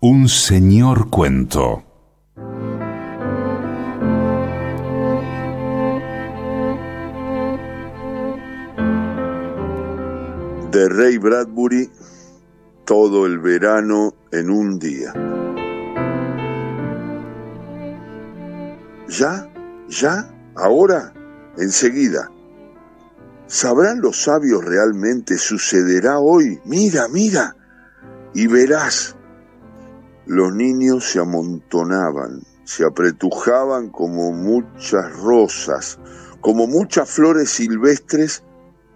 [0.00, 1.82] Un señor cuento.
[10.70, 11.90] De Ray Bradbury,
[12.84, 15.14] todo el verano en un día.
[19.08, 19.50] ¿Ya?
[19.88, 20.30] ¿Ya?
[20.56, 21.14] ¿Ahora?
[21.56, 22.30] Enseguida.
[23.46, 25.38] ¿Sabrán los sabios realmente?
[25.38, 26.60] ¿Sucederá hoy?
[26.66, 27.56] Mira, mira.
[28.34, 29.15] Y verás.
[30.26, 36.00] Los niños se amontonaban, se apretujaban como muchas rosas,
[36.40, 38.42] como muchas flores silvestres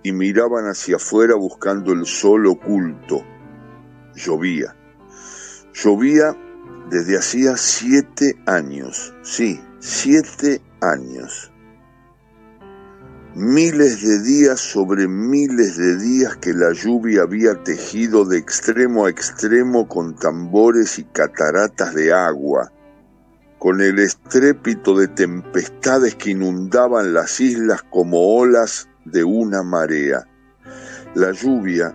[0.02, 3.22] y miraban hacia afuera buscando el sol oculto.
[4.16, 4.74] Llovía.
[5.72, 6.36] Llovía
[6.90, 11.49] desde hacía siete años, sí, siete años.
[13.36, 19.10] Miles de días sobre miles de días que la lluvia había tejido de extremo a
[19.10, 22.72] extremo con tambores y cataratas de agua,
[23.60, 30.26] con el estrépito de tempestades que inundaban las islas como olas de una marea.
[31.14, 31.94] La lluvia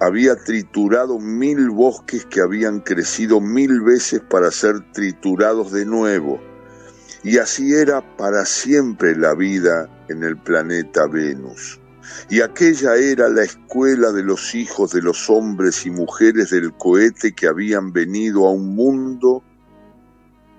[0.00, 6.40] había triturado mil bosques que habían crecido mil veces para ser triturados de nuevo,
[7.22, 11.80] y así era para siempre la vida en el planeta Venus.
[12.28, 17.32] Y aquella era la escuela de los hijos de los hombres y mujeres del cohete
[17.32, 19.44] que habían venido a un mundo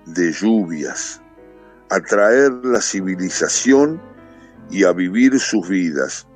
[0.05, 1.21] de lluvias,
[1.89, 4.01] a traer la civilización
[4.69, 6.27] y a vivir sus vidas.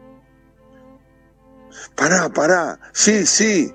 [1.96, 3.74] Pará, pará, sí, sí.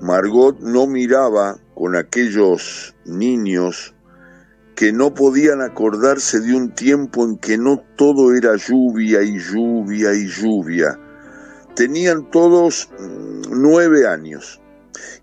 [0.00, 3.94] Margot no miraba con aquellos niños
[4.80, 10.14] que no podían acordarse de un tiempo en que no todo era lluvia y lluvia
[10.14, 10.98] y lluvia.
[11.76, 14.58] Tenían todos mm, nueve años.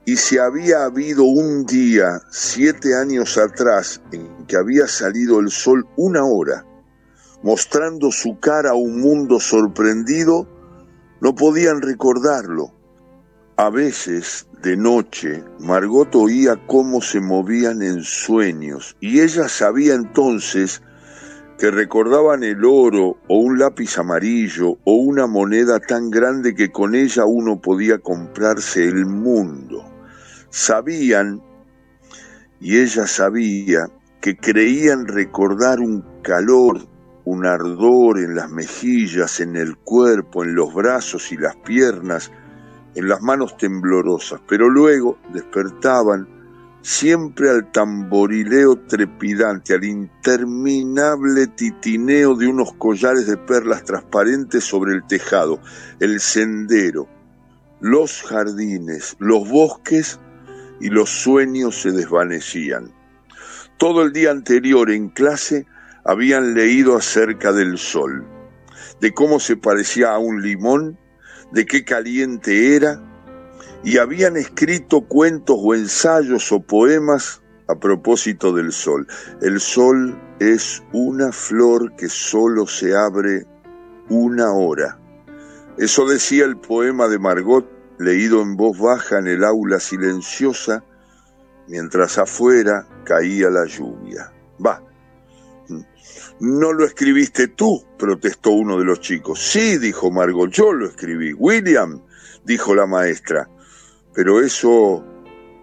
[0.06, 5.88] Y si había habido un día, siete años atrás, en que había salido el sol
[5.96, 6.64] una hora,
[7.42, 10.48] mostrando su cara a un mundo sorprendido,
[11.20, 12.76] no podían recordarlo.
[13.56, 20.82] A veces, de noche, Margot oía cómo se movían en sueños y ella sabía entonces
[21.60, 26.96] que recordaban el oro o un lápiz amarillo o una moneda tan grande que con
[26.96, 29.86] ella uno podía comprarse el mundo.
[30.50, 31.42] Sabían,
[32.60, 33.88] y ella sabía,
[34.22, 36.88] que creían recordar un calor,
[37.26, 42.32] un ardor en las mejillas, en el cuerpo, en los brazos y las piernas,
[42.98, 46.28] en las manos temblorosas, pero luego despertaban
[46.82, 55.06] siempre al tamborileo trepidante, al interminable titineo de unos collares de perlas transparentes sobre el
[55.06, 55.62] tejado,
[56.00, 57.08] el sendero,
[57.82, 60.20] los jardines, los bosques
[60.82, 62.92] y los sueños se desvanecían.
[63.78, 65.68] Todo el día anterior en clase
[66.04, 68.26] habían leído acerca del sol,
[69.00, 70.98] de cómo se parecía a un limón
[71.52, 73.02] de qué caliente era,
[73.84, 79.08] y habían escrito cuentos o ensayos o poemas a propósito del sol.
[79.42, 83.46] El sol es una flor que solo se abre
[84.10, 85.00] una hora.
[85.78, 87.70] Eso decía el poema de Margot,
[88.00, 90.84] leído en voz baja en el aula silenciosa,
[91.68, 94.32] mientras afuera caía la lluvia.
[94.64, 94.82] Va,
[96.39, 99.39] no lo escribiste tú, protestó uno de los chicos.
[99.39, 101.33] Sí, dijo Margot, yo lo escribí.
[101.33, 102.02] William,
[102.45, 103.49] dijo la maestra.
[104.14, 105.03] Pero eso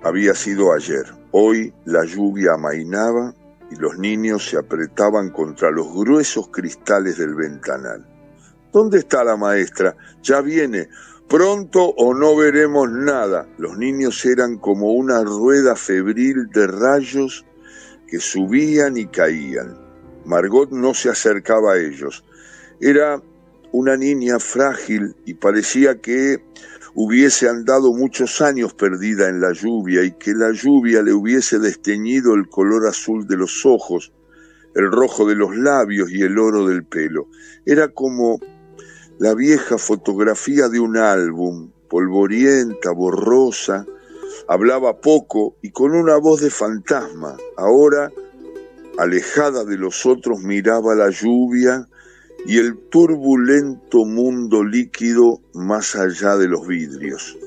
[0.02, 1.04] había sido ayer.
[1.30, 3.34] Hoy la lluvia amainaba
[3.70, 8.06] y los niños se apretaban contra los gruesos cristales del ventanal.
[8.72, 9.96] ¿Dónde está la maestra?
[10.22, 10.88] Ya viene.
[11.28, 13.48] Pronto o no veremos nada.
[13.58, 17.46] Los niños eran como una rueda febril de rayos
[18.08, 19.84] que subían y caían.
[20.24, 22.24] Margot no se acercaba a ellos.
[22.80, 23.20] Era
[23.72, 26.42] una niña frágil y parecía que
[26.94, 32.34] hubiese andado muchos años perdida en la lluvia y que la lluvia le hubiese desteñido
[32.34, 34.12] el color azul de los ojos,
[34.74, 37.27] el rojo de los labios y el oro del pelo.
[37.66, 38.38] Era como
[39.18, 43.86] la vieja fotografía de un álbum, polvorienta, borrosa,
[44.48, 47.36] hablaba poco y con una voz de fantasma.
[47.56, 48.10] Ahora
[48.98, 51.88] alejada de los otros, miraba la lluvia
[52.46, 57.38] y el turbulento mundo líquido más allá de los vidrios.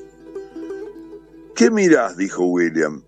[1.54, 2.16] ¿Qué mirás?
[2.16, 3.02] dijo William.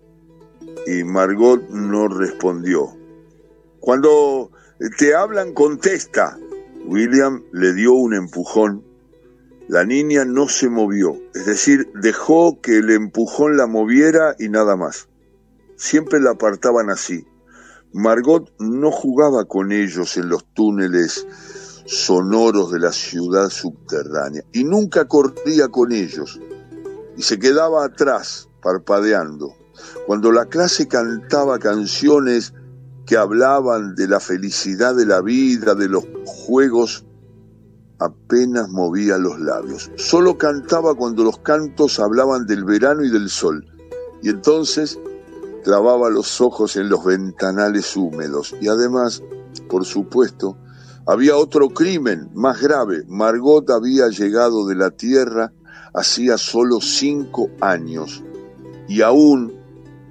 [0.87, 2.95] Y Margot no respondió.
[3.79, 4.51] Cuando
[4.97, 6.37] te hablan, contesta.
[6.85, 8.83] William le dio un empujón.
[9.67, 14.75] La niña no se movió, es decir, dejó que el empujón la moviera y nada
[14.75, 15.07] más.
[15.77, 17.25] siempre la apartaban así.
[17.93, 21.27] Margot no jugaba con ellos en los túneles
[21.85, 26.39] sonoros de la ciudad subterránea y nunca corría con ellos
[27.17, 29.53] y se quedaba atrás parpadeando.
[30.05, 32.53] Cuando la clase cantaba canciones
[33.05, 37.05] que hablaban de la felicidad de la vida, de los juegos,
[37.99, 39.91] apenas movía los labios.
[39.97, 43.65] Solo cantaba cuando los cantos hablaban del verano y del sol.
[44.23, 44.99] Y entonces
[45.63, 48.55] clavaba los ojos en los ventanales húmedos.
[48.61, 49.23] Y además,
[49.69, 50.57] por supuesto,
[51.05, 53.03] había otro crimen más grave.
[53.07, 55.51] Margot había llegado de la tierra
[55.93, 58.23] hacía solo cinco años
[58.87, 59.53] y aún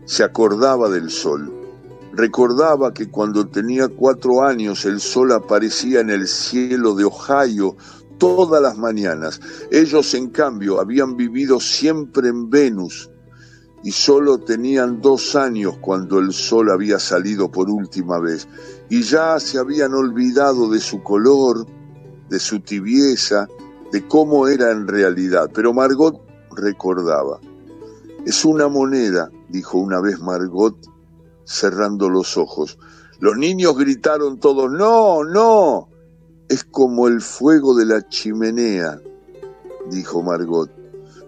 [0.05, 1.53] se acordaba del sol.
[2.13, 7.77] Recordaba que cuando tenía cuatro años el sol aparecía en el cielo de Ohio
[8.19, 9.41] todas las mañanas.
[9.71, 13.10] Ellos, en cambio, habían vivido siempre en Venus
[13.83, 18.47] y solo tenían dos años cuando el sol había salido por última vez
[18.91, 21.67] y ya se habían olvidado de su color,
[22.29, 23.49] de su tibieza,
[23.93, 25.51] de cómo era en realidad.
[25.55, 26.21] Pero Margot
[26.57, 27.41] recordaba.
[28.27, 30.77] Es una moneda, dijo una vez Margot,
[31.45, 32.79] cerrando los ojos.
[33.19, 35.89] Los niños gritaron todos, no, no.
[36.49, 39.01] Es como el fuego de la chimenea,
[39.91, 40.80] dijo Margot.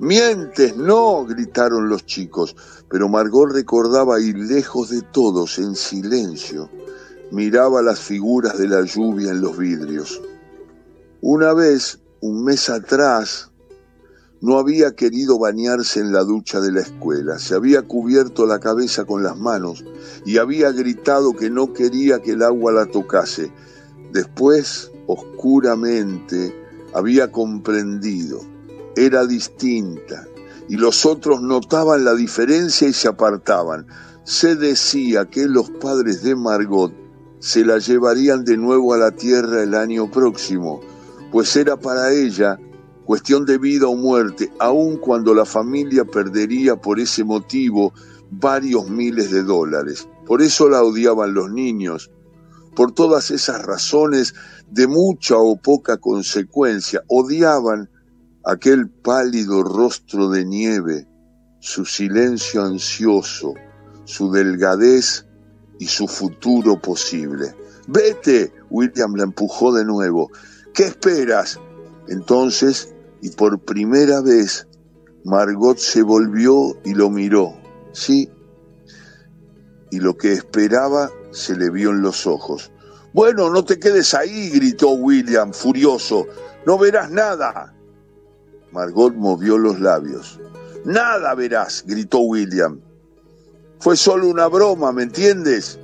[0.03, 2.57] Mientes, no, gritaron los chicos,
[2.91, 6.69] pero Margot recordaba y lejos de todos, en silencio,
[7.31, 10.21] miraba las figuras de la lluvia en los vidrios.
[11.21, 13.53] Una vez, un mes atrás,
[14.41, 19.05] no había querido bañarse en la ducha de la escuela, se había cubierto la cabeza
[19.05, 19.85] con las manos
[20.27, 23.53] y había gritado que no quería que el agua la tocase.
[24.13, 26.53] Después, oscuramente,
[26.93, 28.52] había comprendido
[28.97, 30.27] era distinta
[30.69, 33.87] y los otros notaban la diferencia y se apartaban.
[34.25, 36.93] Se decía que los padres de Margot
[37.41, 40.81] se la llevarían de nuevo a la tierra el año próximo,
[41.33, 42.59] pues era para ella
[43.05, 47.93] cuestión de vida o muerte, aun cuando la familia perdería por ese motivo
[48.31, 50.09] varios miles de dólares.
[50.25, 52.11] Por eso la odiaban los niños,
[52.75, 54.35] por todas esas razones
[54.71, 57.91] de mucha o poca consecuencia, odiaban
[58.45, 61.07] aquel pálido rostro de nieve,
[61.61, 63.55] su silencio ansioso,
[64.05, 65.27] su delgadez
[65.79, 67.55] y su futuro posible.
[67.87, 70.31] Vete, William la empujó de nuevo.
[70.75, 71.59] ¿Qué esperas?
[72.09, 74.67] Entonces, y por primera vez,
[75.25, 77.55] Margot se volvió y lo miró.
[77.93, 78.31] Sí,
[79.91, 82.73] y lo que esperaba se le vio en los ojos.
[83.13, 86.27] Bueno, no te quedes ahí, gritó William, furioso.
[86.65, 87.75] No verás nada.
[88.73, 90.41] Margot movió los labios.
[90.85, 92.81] Nada verás, gritó William.
[93.79, 95.79] Fue solo una broma, ¿me entiendes?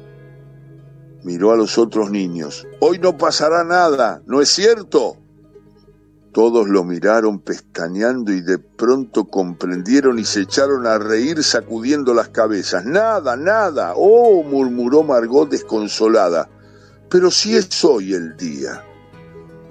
[1.23, 2.67] Miró a los otros niños.
[2.81, 5.17] Hoy no pasará nada, ¿no es cierto?
[6.33, 12.29] Todos lo miraron pestañeando y de pronto comprendieron y se echaron a reír sacudiendo las
[12.29, 12.85] cabezas.
[12.85, 13.95] Nada, nada.
[13.97, 16.49] Oh, murmuró Margot desconsolada.
[17.11, 18.85] Pero si es hoy el día.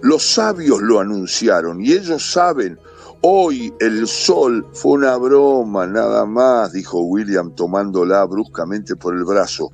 [0.01, 2.79] Los sabios lo anunciaron y ellos saben,
[3.21, 9.71] Hoy el sol fue una broma, nada más, dijo William tomándola bruscamente por el brazo.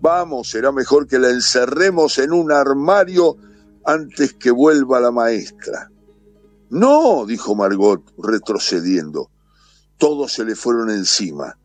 [0.00, 3.36] Vamos, será mejor que la encerremos en un armario
[3.84, 5.90] antes que vuelva la maestra.
[6.70, 9.30] No, dijo Margot, retrocediendo.
[9.96, 11.56] Todos se le fueron encima.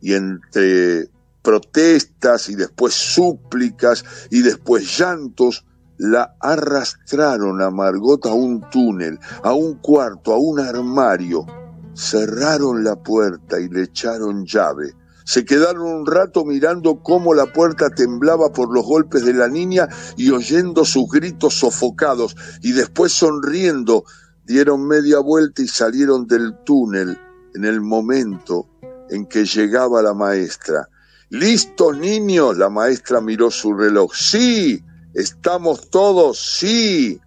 [0.00, 1.08] Y entre
[1.42, 5.66] protestas y después súplicas y después llantos,
[5.98, 11.46] la arrastraron a Margot a un túnel, a un cuarto, a un armario.
[11.94, 14.94] Cerraron la puerta y le echaron llave.
[15.24, 19.88] Se quedaron un rato mirando cómo la puerta temblaba por los golpes de la niña
[20.16, 24.04] y oyendo sus gritos sofocados, y después sonriendo
[24.44, 27.18] dieron media vuelta y salieron del túnel
[27.54, 28.68] en el momento
[29.08, 30.88] en que llegaba la maestra.
[31.30, 32.58] ¿Listos, niños?
[32.58, 34.12] La maestra miró su reloj.
[34.14, 34.84] Sí,
[35.14, 36.38] ¿Estamos todos?
[36.58, 37.20] Sí.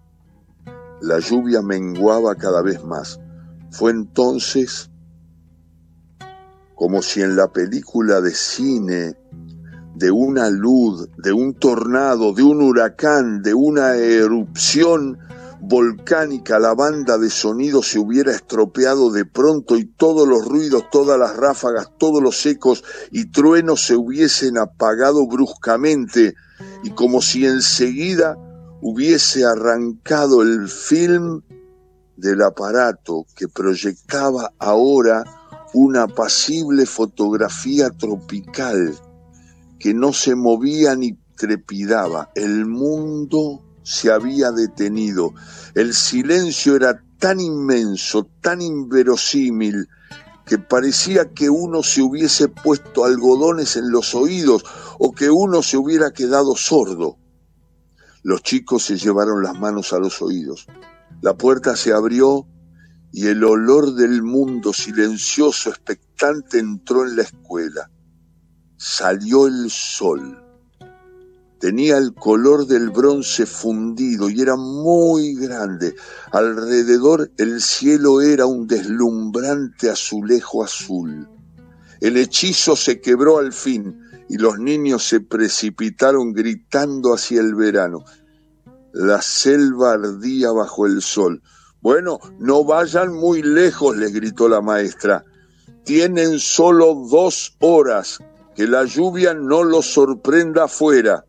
[1.02, 3.20] La lluvia menguaba cada vez más.
[3.72, 4.90] Fue entonces
[6.76, 9.18] como si en la película de cine
[9.96, 15.18] de una luz, de un tornado, de un huracán, de una erupción
[15.60, 21.18] volcánica, la banda de sonido se hubiera estropeado de pronto y todos los ruidos, todas
[21.18, 26.36] las ráfagas, todos los ecos y truenos se hubiesen apagado bruscamente
[26.84, 28.38] y como si enseguida
[28.82, 31.42] hubiese arrancado el film
[32.16, 35.24] del aparato que proyectaba ahora
[35.74, 38.98] una apacible fotografía tropical
[39.80, 42.32] que no se movía ni trepidaba.
[42.36, 45.34] El mundo se había detenido.
[45.76, 49.88] El silencio era tan inmenso, tan inverosímil,
[50.46, 54.64] que parecía que uno se hubiese puesto algodones en los oídos
[55.00, 57.18] o que uno se hubiera quedado sordo.
[58.24, 60.68] Los chicos se llevaron las manos a los oídos.
[61.22, 62.48] La puerta se abrió
[63.12, 67.90] y el olor del mundo silencioso, expectante, entró en la escuela.
[68.76, 70.44] Salió el sol.
[71.60, 75.96] Tenía el color del bronce fundido y era muy grande.
[76.32, 81.28] Alrededor el cielo era un deslumbrante azulejo azul.
[82.00, 88.04] El hechizo se quebró al fin y los niños se precipitaron gritando hacia el verano.
[88.94, 91.42] La selva ardía bajo el sol.
[91.82, 95.24] Bueno, no vayan muy lejos, les gritó la maestra.
[95.84, 98.20] Tienen solo dos horas.
[98.56, 101.28] Que la lluvia no los sorprenda afuera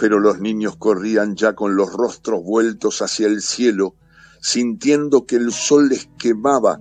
[0.00, 3.96] pero los niños corrían ya con los rostros vueltos hacia el cielo,
[4.40, 6.80] sintiendo que el sol les quemaba,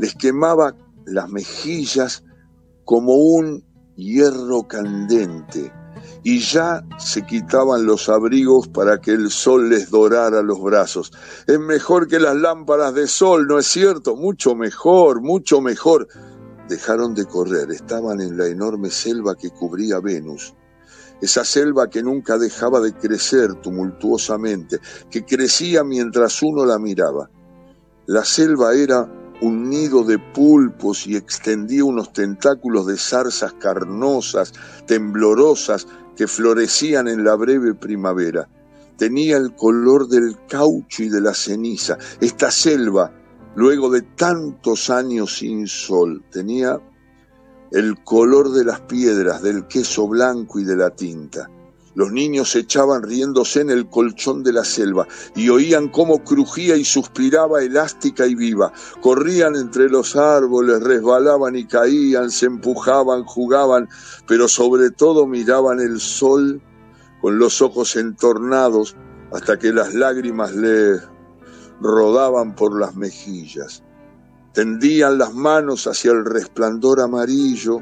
[0.00, 0.74] les quemaba
[1.06, 2.24] las mejillas
[2.84, 3.64] como un
[4.00, 5.72] hierro candente,
[6.22, 11.12] y ya se quitaban los abrigos para que el sol les dorara los brazos.
[11.46, 14.16] Es mejor que las lámparas de sol, ¿no es cierto?
[14.16, 16.08] Mucho mejor, mucho mejor.
[16.68, 20.54] Dejaron de correr, estaban en la enorme selva que cubría Venus
[21.20, 24.80] esa selva que nunca dejaba de crecer tumultuosamente,
[25.10, 27.28] que crecía mientras uno la miraba.
[28.06, 34.52] La selva era un nido de pulpos y extendía unos tentáculos de zarzas carnosas,
[34.86, 38.48] temblorosas, que florecían en la breve primavera.
[38.98, 41.96] Tenía el color del caucho y de la ceniza.
[42.20, 43.10] Esta selva,
[43.54, 46.78] luego de tantos años sin sol, tenía
[47.72, 51.48] el color de las piedras, del queso blanco y de la tinta.
[51.94, 56.76] Los niños se echaban riéndose en el colchón de la selva y oían cómo crujía
[56.76, 58.72] y suspiraba elástica y viva.
[59.00, 63.88] Corrían entre los árboles, resbalaban y caían, se empujaban, jugaban,
[64.26, 66.60] pero sobre todo miraban el sol
[67.20, 68.96] con los ojos entornados
[69.32, 71.00] hasta que las lágrimas le
[71.80, 73.82] rodaban por las mejillas
[74.52, 77.80] tendían las manos hacia el resplandor amarillo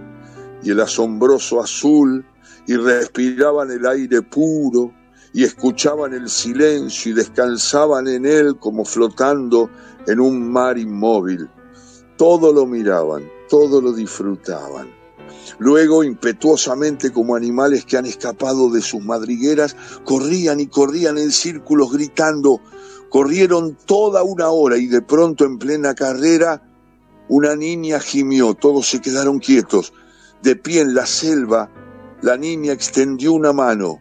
[0.63, 2.27] y el asombroso azul
[2.69, 4.93] y respiraban el aire puro
[5.33, 9.71] y escuchaban el silencio y descansaban en él como flotando
[10.07, 11.49] en un mar inmóvil.
[12.19, 14.87] Todo lo miraban, todo lo disfrutaban.
[15.59, 21.91] Luego, impetuosamente como animales que han escapado de sus madrigueras, corrían y corrían en círculos
[21.91, 22.61] gritando,
[23.09, 26.63] Corrieron toda una hora y de pronto en plena carrera
[27.31, 29.95] una niña gimió, todos se quedaron quietos.
[30.43, 31.71] De pie en la selva,
[32.23, 34.01] la niña extendió una mano.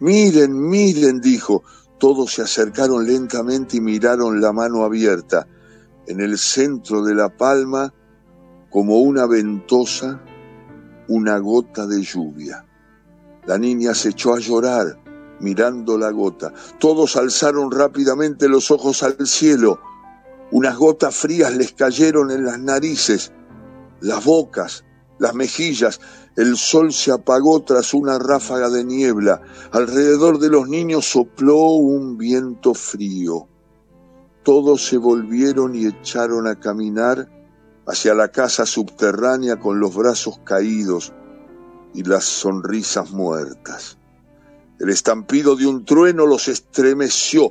[0.00, 1.62] Miren, miren, dijo.
[1.98, 5.48] Todos se acercaron lentamente y miraron la mano abierta.
[6.06, 7.92] En el centro de la palma,
[8.70, 10.20] como una ventosa,
[11.08, 12.64] una gota de lluvia.
[13.46, 14.98] La niña se echó a llorar
[15.40, 16.52] mirando la gota.
[16.78, 19.80] Todos alzaron rápidamente los ojos al cielo.
[20.50, 23.32] Unas gotas frías les cayeron en las narices,
[24.00, 24.84] las bocas,
[25.18, 26.00] las mejillas.
[26.36, 29.40] El sol se apagó tras una ráfaga de niebla.
[29.72, 33.48] Alrededor de los niños sopló un viento frío.
[34.44, 37.28] Todos se volvieron y echaron a caminar
[37.86, 41.12] hacia la casa subterránea con los brazos caídos
[41.94, 43.98] y las sonrisas muertas.
[44.78, 47.50] El estampido de un trueno los estremeció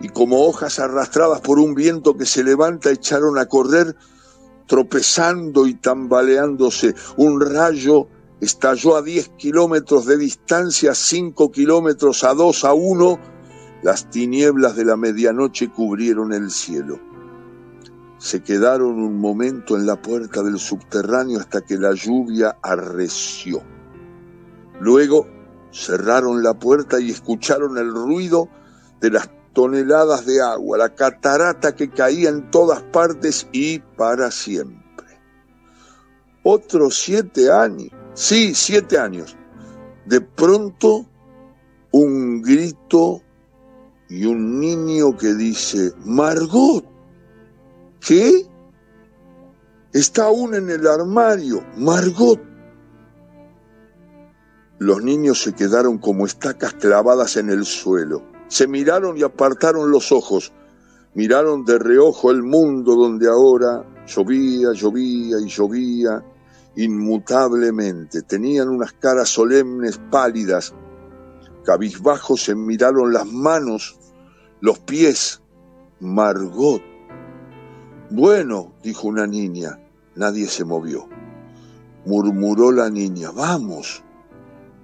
[0.00, 3.96] y como hojas arrastradas por un viento que se levanta echaron a correr,
[4.68, 6.94] tropezando y tambaleándose.
[7.16, 8.06] Un rayo
[8.40, 13.18] estalló a 10 kilómetros de distancia, 5 kilómetros a 2 a 1.
[13.82, 17.00] Las tinieblas de la medianoche cubrieron el cielo.
[18.18, 23.60] Se quedaron un momento en la puerta del subterráneo hasta que la lluvia arreció.
[24.80, 25.26] Luego
[25.72, 28.48] Cerraron la puerta y escucharon el ruido
[29.00, 35.08] de las toneladas de agua, la catarata que caía en todas partes y para siempre.
[36.44, 39.36] Otros siete años, sí, siete años.
[40.06, 41.06] De pronto,
[41.90, 43.20] un grito
[44.08, 46.84] y un niño que dice, Margot,
[47.98, 48.46] ¿qué?
[49.92, 52.40] Está aún en el armario, Margot.
[54.78, 58.27] Los niños se quedaron como estacas clavadas en el suelo.
[58.48, 60.52] Se miraron y apartaron los ojos.
[61.14, 66.24] Miraron de reojo el mundo donde ahora Llovía, llovía y llovía
[66.76, 68.22] inmutablemente.
[68.22, 70.74] Tenían unas caras solemnes, pálidas.
[71.64, 73.98] Cabizbajos se miraron las manos,
[74.60, 75.42] los pies.
[76.00, 76.80] Margot.
[78.10, 79.78] Bueno, dijo una niña.
[80.14, 81.06] Nadie se movió.
[82.06, 83.30] Murmuró la niña.
[83.30, 84.02] Vamos.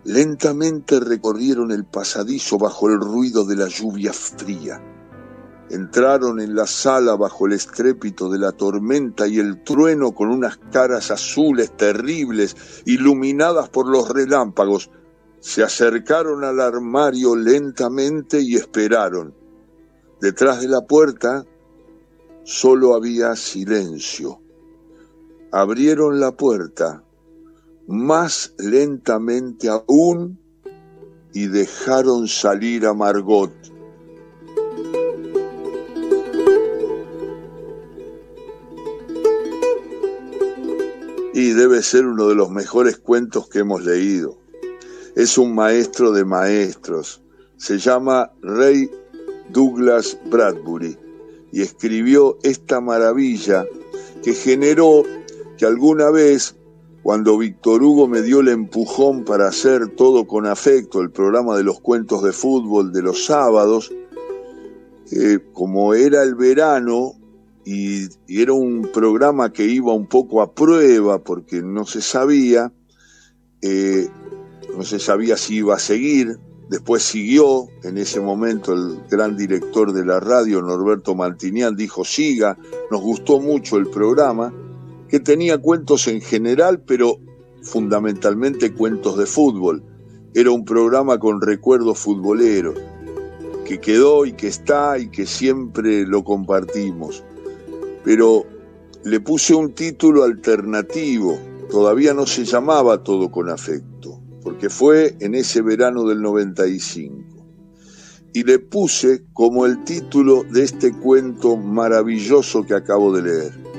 [0.04, 4.82] Lentamente recorrieron el pasadizo bajo el ruido de la lluvia fría.
[5.70, 10.58] Entraron en la sala bajo el estrépito de la tormenta y el trueno con unas
[10.70, 14.90] caras azules terribles, iluminadas por los relámpagos.
[15.40, 19.34] Se acercaron al armario lentamente y esperaron.
[20.20, 21.46] Detrás de la puerta
[22.44, 24.38] solo había silencio.
[25.50, 27.03] Abrieron la puerta
[27.86, 30.38] más lentamente aún
[31.32, 33.52] y dejaron salir a Margot.
[41.32, 44.38] Y debe ser uno de los mejores cuentos que hemos leído.
[45.16, 47.22] Es un maestro de maestros.
[47.56, 48.88] Se llama Ray
[49.50, 50.96] Douglas Bradbury
[51.50, 53.66] y escribió esta maravilla
[54.22, 55.02] que generó
[55.58, 56.56] que alguna vez
[57.04, 61.62] cuando Víctor Hugo me dio el empujón para hacer todo con afecto, el programa de
[61.62, 63.92] los cuentos de fútbol de los sábados,
[65.12, 67.12] eh, como era el verano
[67.62, 72.72] y, era un programa que iba un poco a prueba porque no se sabía,
[73.60, 74.08] eh,
[74.74, 76.38] no se sabía si iba a seguir,
[76.70, 82.56] después siguió, en ese momento el gran director de la radio, Norberto Mantinian, dijo siga,
[82.90, 84.54] nos gustó mucho el programa,
[85.14, 87.20] que tenía cuentos en general, pero
[87.62, 89.80] fundamentalmente cuentos de fútbol.
[90.34, 92.76] Era un programa con recuerdos futboleros,
[93.64, 97.22] que quedó y que está y que siempre lo compartimos.
[98.02, 98.44] Pero
[99.04, 101.38] le puse un título alternativo,
[101.70, 107.14] todavía no se llamaba Todo con afecto, porque fue en ese verano del 95.
[108.32, 113.73] Y le puse como el título de este cuento maravilloso que acabo de leer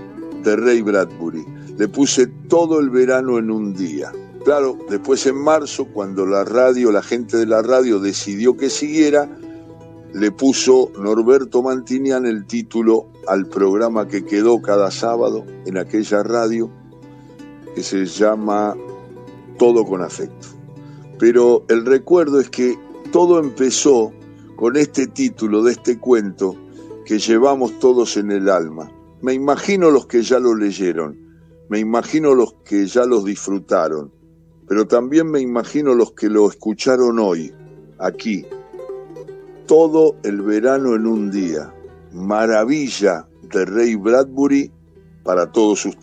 [0.53, 1.45] Ray Bradbury.
[1.77, 4.11] Le puse todo el verano en un día.
[4.43, 9.27] Claro, después en marzo, cuando la radio, la gente de la radio decidió que siguiera,
[10.13, 16.69] le puso Norberto Mantinian el título al programa que quedó cada sábado en aquella radio,
[17.73, 18.75] que se llama
[19.57, 20.47] Todo con afecto.
[21.17, 22.77] Pero el recuerdo es que
[23.11, 24.13] todo empezó
[24.55, 26.55] con este título de este cuento
[27.05, 28.91] que llevamos todos en el alma.
[29.25, 31.17] Me imagino los que ya lo leyeron,
[31.67, 34.13] me imagino los que ya los disfrutaron,
[34.67, 37.51] pero también me imagino los que lo escucharon hoy,
[37.97, 38.45] aquí.
[39.65, 41.73] Todo el verano en un día.
[42.13, 44.71] Maravilla de Ray Bradbury
[45.23, 45.95] para todos ustedes.